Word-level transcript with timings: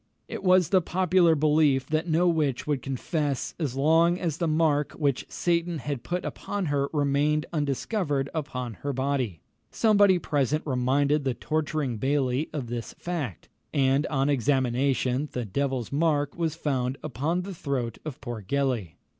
It 0.27 0.41
was 0.43 0.69
the 0.69 0.81
popular 0.81 1.35
belief 1.35 1.85
that 1.85 2.07
no 2.07 2.27
witch 2.27 2.65
would 2.65 2.81
confess 2.81 3.53
as 3.59 3.75
long 3.75 4.19
as 4.19 4.37
the 4.37 4.47
mark 4.47 4.93
which 4.93 5.27
Satan 5.29 5.77
had 5.77 6.01
put 6.01 6.25
upon 6.25 6.65
her 6.73 6.89
remained 6.91 7.45
undiscovered 7.53 8.27
upon 8.33 8.73
her 8.81 8.93
body. 8.93 9.41
Somebody 9.69 10.17
present 10.17 10.63
reminded 10.65 11.23
the 11.23 11.35
torturing 11.35 11.97
bailie 11.99 12.49
of 12.51 12.65
this 12.65 12.95
fact, 12.97 13.47
and 13.75 14.07
on 14.07 14.27
examination, 14.27 15.29
the 15.33 15.45
devil's 15.45 15.91
mark 15.91 16.35
was 16.35 16.55
found 16.55 16.97
upon 17.03 17.43
the 17.43 17.53
throat 17.53 17.99
of 18.03 18.19
poor 18.21 18.41
Gellie. 18.41 18.95